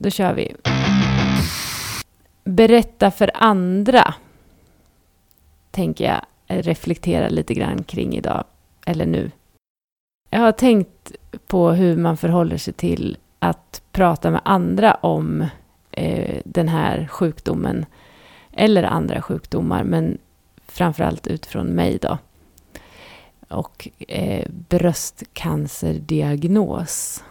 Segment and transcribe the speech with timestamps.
[0.00, 0.54] då kör vi.
[2.44, 4.14] Berätta för andra,
[5.70, 6.20] tänker jag
[6.66, 8.44] reflektera lite grann kring idag,
[8.86, 9.30] eller nu.
[10.30, 11.12] Jag har tänkt
[11.46, 15.46] på hur man förhåller sig till att prata med andra om
[15.90, 17.86] eh, den här sjukdomen,
[18.52, 20.18] eller andra sjukdomar, men
[20.66, 22.18] framförallt utifrån mig då.
[23.48, 27.24] Och eh, bröstcancerdiagnos.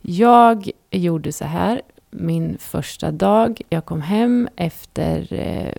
[0.00, 3.60] Jag gjorde så här min första dag.
[3.68, 5.72] Jag kom hem efter eh,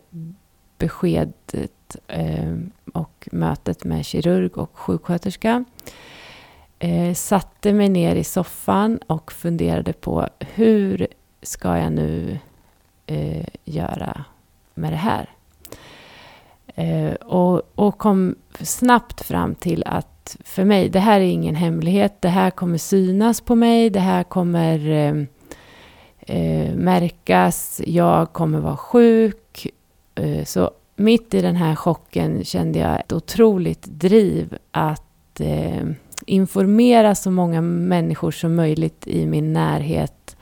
[0.78, 2.58] beskedet eh,
[2.94, 5.66] och mötet med kirurg och sjuksköterska.
[6.80, 11.08] Eh, satte mig ner i soffan och funderade på hur
[11.42, 12.40] ska jag nu
[13.06, 14.26] eh, göra
[14.74, 15.30] med det här?
[16.80, 22.22] Eh, och, och kom snabbt fram till att för mig, det här är ingen hemlighet.
[22.22, 23.90] Det här kommer synas på mig.
[23.90, 25.14] Det här kommer eh,
[26.20, 27.82] eh, märkas.
[27.86, 29.68] Jag kommer vara sjuk.
[30.16, 35.88] Eh, så mitt i den här chocken kände jag ett otroligt driv att eh,
[36.26, 40.38] informera så många människor som möjligt i min närhet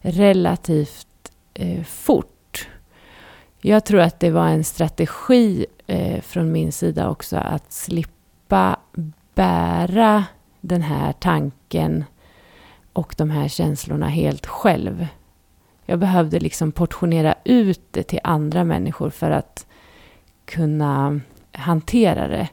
[0.00, 2.39] relativt eh, fort.
[3.60, 8.76] Jag tror att det var en strategi eh, från min sida också att slippa
[9.34, 10.24] bära
[10.60, 12.04] den här tanken
[12.92, 15.06] och de här känslorna helt själv.
[15.86, 19.66] Jag behövde liksom portionera ut det till andra människor för att
[20.44, 21.20] kunna
[21.52, 22.48] hantera det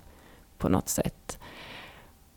[0.58, 1.40] på något sätt.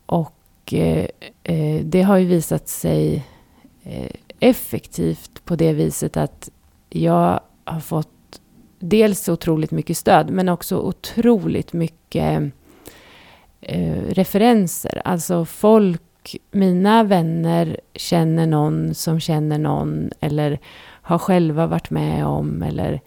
[0.05, 1.07] Och eh,
[1.43, 3.27] eh det har ju visat sig
[3.83, 6.49] eh, effektivt på det viset att
[6.89, 8.20] jag har fått
[8.81, 12.51] dels otroligt mycket stöd men också otroligt mycket
[13.61, 15.01] eh, referenser.
[15.05, 20.59] Alltså folk, mina vänner känner någon som känner någon eller
[21.01, 23.01] har själva varit med om eller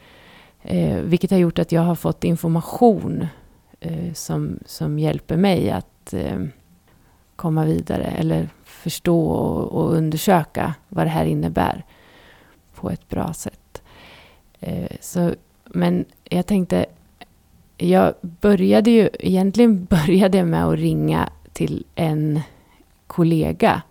[0.63, 3.27] eh, vilket har gjort att jag har fått information
[3.81, 6.41] eh, som, som hjälper mig att eh,
[7.37, 11.85] komma vidare eller förstå och, och, undersöka vad det här innebär
[12.75, 13.83] på ett bra sätt.
[14.61, 15.35] Eh, så,
[15.75, 16.87] men jag tänkte,
[17.77, 22.41] jag började ju, egentligen började jag med att ringa till en
[23.07, 23.83] kollega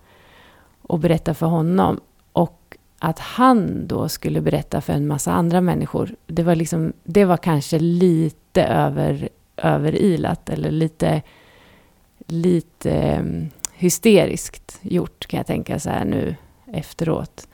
[0.82, 2.00] och berätta för honom.
[2.32, 7.24] Och att han då skulle berätta för en massa andra människor, det var, liksom, det
[7.24, 11.22] var kanske lite över, överilat eller lite,
[12.26, 16.36] lite ehm, hysteriskt gjort kan jag tänka så här nu
[16.72, 17.48] efteråt.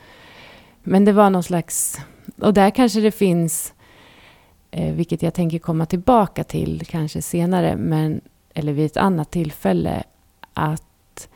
[0.83, 2.01] Men det var någon slags,
[2.39, 3.75] och där kanske det finns,
[4.71, 8.21] eh, vilket jag tänker komma tillbaka till kanske senare, men,
[8.55, 10.03] eller vid ett annat tillfälle,
[10.55, 11.29] att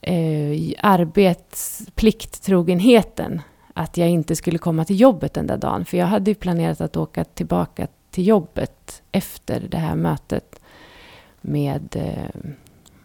[0.00, 3.42] eh, arbetsplikttrogenheten,
[3.74, 6.80] att jag inte skulle komma till jobbet den där dagen, för jag hade ju planerat
[6.80, 10.60] att åka tillbaka till jobbet efter det här mötet
[11.40, 12.30] med eh,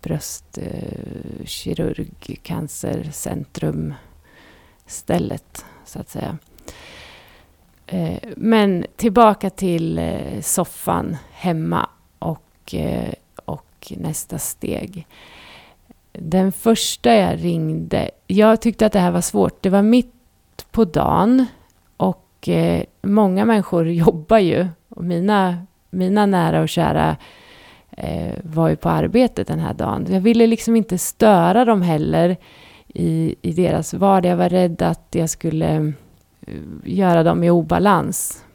[0.02, 3.94] bröstkirurg, eh, cancercentrum
[4.86, 6.38] stället, så att säga.
[7.94, 13.13] Eh, men tillbaka till eh, soffan hemma och, eh,
[13.46, 15.07] och nästa steg.
[16.12, 19.63] Den första jag ringde, jag tyckte att det här var svårt.
[19.63, 20.13] Det var mitt
[20.72, 21.46] på dagen
[21.97, 22.50] och
[23.01, 24.68] många människor jobbar ju.
[24.90, 27.18] Och mina, mina nära och kära
[28.44, 30.06] var ju på arbetet den här dagen.
[30.09, 32.38] Jag ville liksom inte störa dem heller
[32.88, 34.31] i, i deras vardag.
[34.31, 35.94] Jag var rädd att jag skulle
[36.47, 38.46] Eh, göra dem i obalans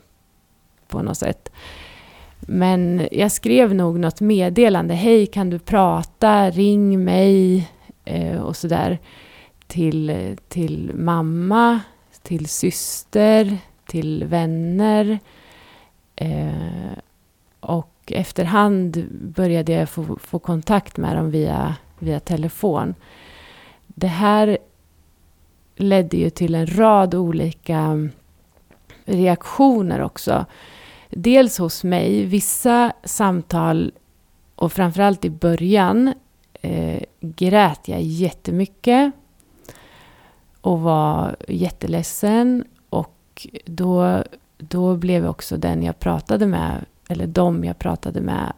[0.88, 1.52] på något sätt.
[2.40, 4.94] Men jag skrev nog något meddelande.
[4.94, 6.50] Hej, kan du prata?
[6.50, 7.68] Ring mig.
[8.04, 8.98] Eh, och sådär.
[9.66, 11.80] Till, till mamma,
[12.22, 15.18] till syster, till vänner.
[16.16, 16.98] Eh,
[17.60, 22.94] och efterhand började jag få, få kontakt med dem via, via telefon
[23.96, 24.58] det här
[25.76, 28.08] ledde ju till en rad olika
[29.04, 30.44] reaktioner också.
[31.10, 33.92] Dels hos mig, vissa samtal
[34.54, 36.14] och framförallt i början
[36.62, 39.12] eh, grät jag jättemycket
[40.60, 42.64] och var jätteledsen.
[42.88, 44.24] Och då,
[44.58, 48.52] då blev också den jag pratade med, eller de jag pratade med,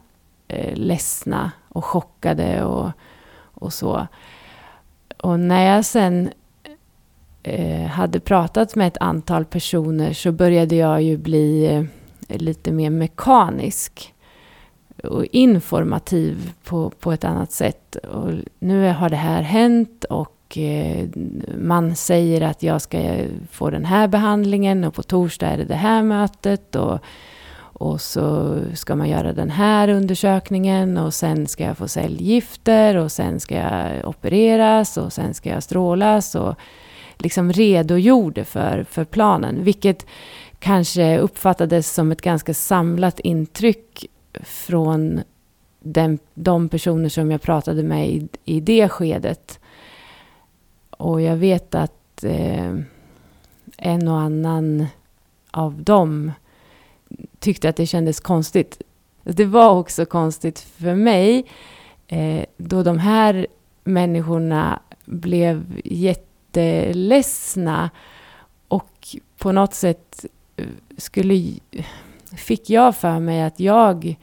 [0.47, 2.91] eh, ledsna och chockade och,
[3.39, 4.07] och så.
[5.17, 6.29] Och när jag sen
[7.43, 11.65] Eh, hade pratat med ett antal personer så började jag ju bli
[12.27, 14.13] eh, lite mer mekanisk
[15.03, 17.95] och informativ på, på ett annat sätt.
[17.95, 21.07] Och nu har det här hänt och eh,
[21.57, 23.17] man säger att jag ska
[23.51, 26.99] få den här behandlingen och på torsdag är det det här mötet och,
[27.57, 33.11] och så ska man göra den här undersökningen och sen ska jag få cellgifter och
[33.11, 36.55] sen ska jag opereras och sen ska jag strålas och
[37.19, 39.63] liksom redogjorde för, för planen.
[39.63, 40.05] Vilket
[40.59, 44.05] kanske uppfattades som ett ganska samlat intryck
[44.43, 45.21] från
[45.79, 49.59] den, de personer som jag pratade med i, i det skedet.
[50.89, 52.75] Och jag vet att eh,
[53.77, 54.87] en och annan
[55.51, 56.31] av dem
[57.39, 58.81] tyckte att det kändes konstigt.
[59.23, 61.45] Det var också konstigt för mig
[62.07, 63.47] eh, då de här
[63.83, 67.89] människorna blev jätte jätteledsna
[68.67, 70.25] och på något sätt
[70.57, 70.65] eh,
[70.97, 71.53] skulle,
[72.37, 74.17] fick jag för mig att jag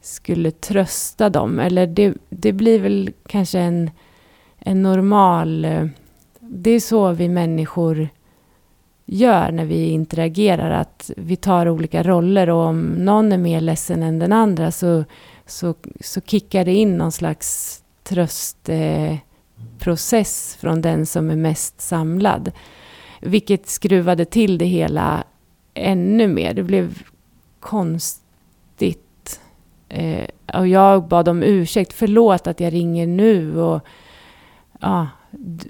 [0.00, 1.58] skulle trösta dem.
[1.60, 3.90] Eller det, det blir väl kanske en,
[4.58, 5.64] en normal...
[5.64, 5.86] Eh,
[6.48, 8.08] det är så vi människor
[9.04, 10.70] gör när vi interagerar.
[10.70, 15.04] Att vi tar olika roller och om någon är mer ledsen än den andra så,
[15.46, 19.16] så, så kickar det in någon slags tröst eh,
[19.78, 22.52] process från den som är mest samlad.
[23.20, 25.24] Vilket skruvade till det hela
[25.74, 26.54] ännu mer.
[26.54, 27.02] Det blev
[27.60, 29.06] konstigt
[29.88, 31.92] Eh, och jag bad om ursäkt.
[31.92, 33.60] Förlåt att jag ringer nu.
[33.60, 33.80] Och,
[34.80, 35.08] ja,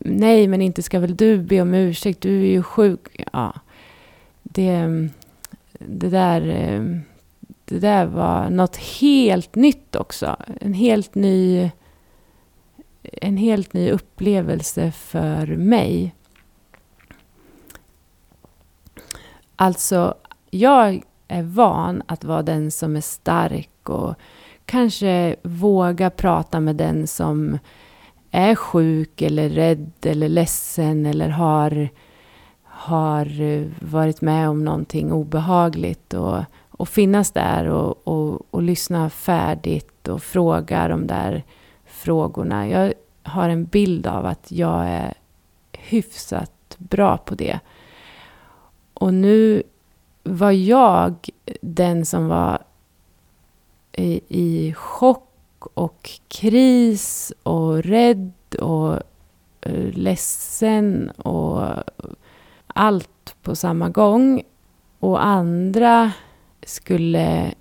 [0.00, 2.20] nej, men inte ska väl du be om ursäkt.
[2.20, 3.24] Du är ju sjuk.
[3.32, 3.52] Ja,
[4.42, 5.08] det,
[5.78, 6.82] det, där, eh,
[7.64, 10.36] det där var något helt nytt också.
[10.60, 11.70] En helt ny,
[13.12, 16.14] en helt ny upplevelse för mig.
[19.56, 20.14] Alltså,
[20.50, 24.14] jag är van att vara den som är stark och
[24.64, 27.58] kanske våga prata med den som
[28.30, 31.88] är sjuk eller rädd eller ledsen eller har,
[32.62, 33.28] har
[33.84, 36.14] varit med om någonting obehagligt.
[36.14, 36.38] Och,
[36.68, 41.44] och finnas där och, och, och lyssna färdigt och fråga de där
[41.96, 42.68] frågorna.
[42.68, 45.14] Jag har en bild av att jag är
[45.72, 47.60] hyfsat bra på det.
[48.94, 49.62] Och nu
[50.22, 51.28] var jag
[51.60, 52.62] den som var
[53.92, 58.94] i, i chock och kris och rädd och
[59.60, 61.62] eh, ledsen och
[62.66, 64.42] allt på samma gång.
[64.98, 66.12] Och andra
[66.62, 67.54] skulle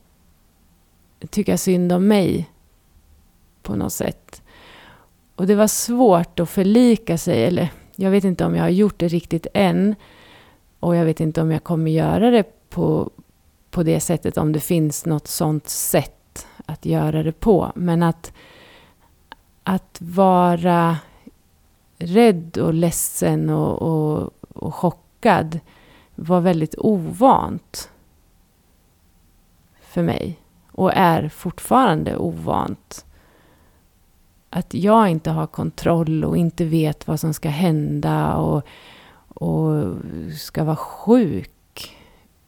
[1.29, 2.49] tycka synd om mig
[3.65, 4.41] på något sätt.
[5.35, 8.99] Och det var svårt att förlika sig, eller jag vet inte om jag har gjort
[8.99, 9.95] det riktigt än.
[10.79, 13.09] Och jag vet inte om jag kommer göra det på,
[13.71, 17.71] på det sättet, om det finns något sånt sätt att göra det på.
[17.75, 18.33] Men att,
[19.63, 20.97] att vara
[21.97, 25.59] rädd och ledsen och, och, och chockad
[26.15, 27.89] var väldigt ovant
[29.81, 30.39] för mig.
[30.71, 33.05] Och är fortfarande ovant.
[34.55, 38.63] Att jag inte har kontroll och inte vet vad som ska hända och,
[39.27, 39.95] och
[40.37, 41.95] ska vara sjuk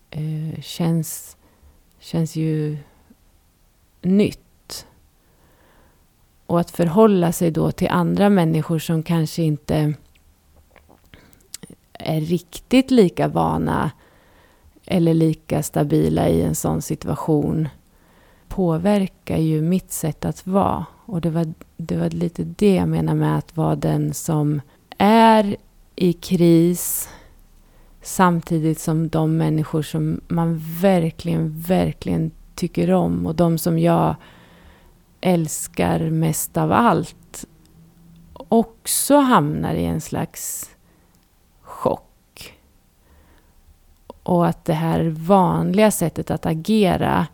[0.09, 1.37] eh, känns,
[1.99, 2.77] känns ju
[4.01, 4.87] nytt.
[6.45, 9.93] Och att förhålla sig då till andra människor som kanske inte
[11.93, 13.91] är riktigt lika vana
[14.85, 17.69] eller lika stabila i en sån situation
[18.47, 20.85] påverkar ju mitt sätt att vara.
[21.07, 24.61] Och det var, det var lite det jag menar med att vara den som
[24.97, 25.57] är
[25.95, 27.09] i kris
[28.01, 34.15] samtidigt som de människor som man verkligen, verkligen tycker om och de som jag
[35.21, 37.45] älskar mest av allt
[38.33, 40.69] också hamnar i en slags
[41.61, 42.53] chock.
[44.23, 47.27] Och att det här vanliga sättet att agera,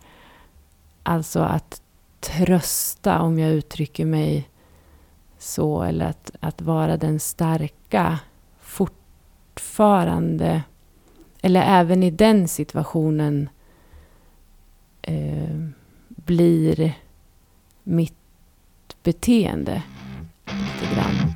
[1.04, 1.83] alltså att
[2.24, 4.50] trösta om jag uttrycker mig
[5.38, 8.20] så, eller att, att vara den starka
[8.62, 10.64] fortfarande,
[11.42, 13.50] eller även i den situationen
[15.02, 15.68] eh,
[16.08, 16.94] blir
[17.84, 18.14] mitt
[19.04, 19.84] beteende
[20.46, 21.34] lite grann.